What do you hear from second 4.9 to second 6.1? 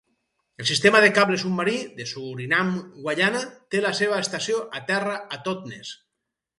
terra a Totness.